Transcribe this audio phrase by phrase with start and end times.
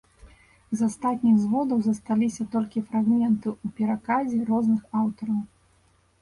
[0.77, 5.39] З астатніх зводаў засталіся толькі фрагменты ў пераказе розных аўтараў.